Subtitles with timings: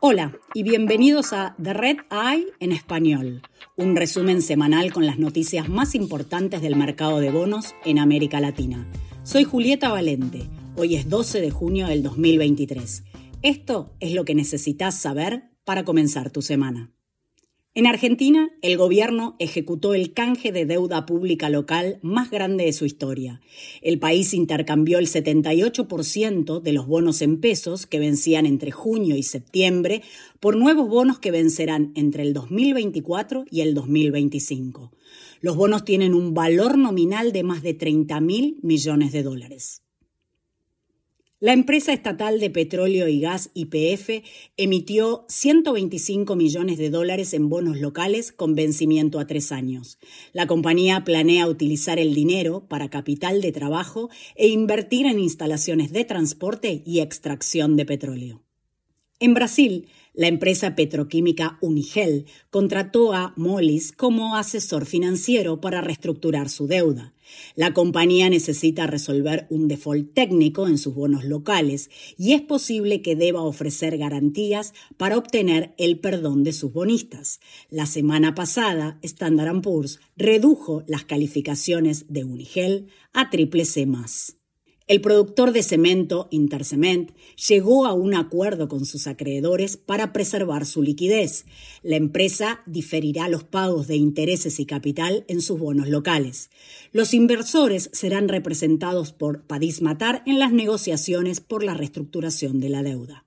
[0.00, 3.42] Hola y bienvenidos a The Red Eye en español,
[3.76, 8.90] un resumen semanal con las noticias más importantes del mercado de bonos en América Latina.
[9.22, 13.04] Soy Julieta Valente, hoy es 12 de junio del 2023.
[13.42, 16.90] Esto es lo que necesitas saber para comenzar tu semana.
[17.74, 22.84] En Argentina, el gobierno ejecutó el canje de deuda pública local más grande de su
[22.84, 23.40] historia.
[23.80, 29.22] El país intercambió el 78% de los bonos en pesos que vencían entre junio y
[29.22, 30.02] septiembre
[30.38, 34.92] por nuevos bonos que vencerán entre el 2024 y el 2025.
[35.40, 39.81] Los bonos tienen un valor nominal de más de 30 mil millones de dólares.
[41.42, 44.22] La empresa estatal de petróleo y gas YPF
[44.56, 49.98] emitió 125 millones de dólares en bonos locales con vencimiento a tres años.
[50.32, 56.04] La compañía planea utilizar el dinero para capital de trabajo e invertir en instalaciones de
[56.04, 58.44] transporte y extracción de petróleo.
[59.18, 66.66] En Brasil, la empresa petroquímica Unigel contrató a Molis como asesor financiero para reestructurar su
[66.66, 67.14] deuda.
[67.54, 73.16] La compañía necesita resolver un default técnico en sus bonos locales y es posible que
[73.16, 77.40] deba ofrecer garantías para obtener el perdón de sus bonistas.
[77.70, 83.86] La semana pasada, Standard Poor's redujo las calificaciones de Unigel a triple C+.
[84.88, 87.12] El productor de cemento, Intercement,
[87.48, 91.46] llegó a un acuerdo con sus acreedores para preservar su liquidez.
[91.82, 96.50] La empresa diferirá los pagos de intereses y capital en sus bonos locales.
[96.90, 102.82] Los inversores serán representados por Padis Matar en las negociaciones por la reestructuración de la
[102.82, 103.24] deuda.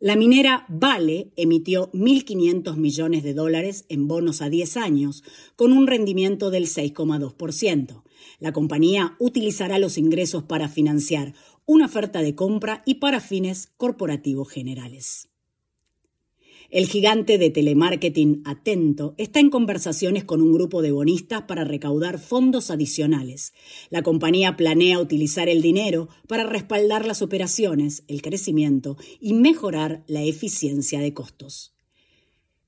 [0.00, 5.24] La minera Vale emitió 1.500 millones de dólares en bonos a 10 años,
[5.56, 8.04] con un rendimiento del 6,2%.
[8.38, 11.34] La compañía utilizará los ingresos para financiar
[11.66, 15.28] una oferta de compra y para fines corporativos generales.
[16.70, 22.18] El gigante de telemarketing Atento está en conversaciones con un grupo de bonistas para recaudar
[22.18, 23.54] fondos adicionales.
[23.88, 30.22] La compañía planea utilizar el dinero para respaldar las operaciones, el crecimiento y mejorar la
[30.24, 31.77] eficiencia de costos.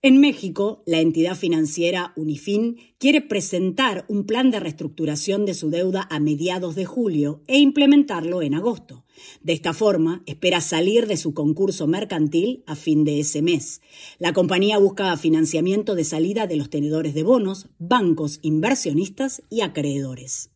[0.00, 6.06] En México, la entidad financiera Unifin quiere presentar un plan de reestructuración de su deuda
[6.08, 9.04] a mediados de julio e implementarlo en agosto.
[9.42, 13.80] De esta forma, espera salir de su concurso mercantil a fin de ese mes.
[14.20, 20.50] La compañía busca financiamiento de salida de los tenedores de bonos, bancos, inversionistas y acreedores.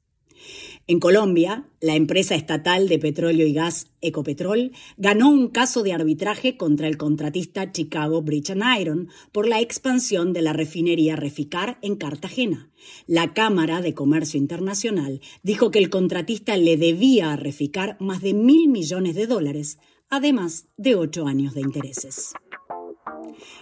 [0.88, 6.56] En Colombia, la empresa estatal de petróleo y gas Ecopetrol ganó un caso de arbitraje
[6.56, 11.94] contra el contratista Chicago Bridge and Iron por la expansión de la refinería Reficar en
[11.94, 12.70] Cartagena.
[13.06, 18.34] La Cámara de Comercio Internacional dijo que el contratista le debía a Reficar más de
[18.34, 19.78] mil millones de dólares,
[20.10, 22.32] además de ocho años de intereses.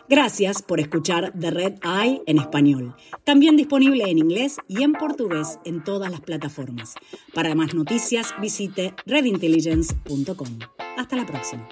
[0.08, 2.94] Gracias por escuchar The Red Eye en español,
[3.25, 6.94] también disponible en inglés y en portugués en todas las plataformas.
[7.34, 10.59] Para más noticias visite redintelligence.com.
[10.97, 11.69] Hasta la próxima.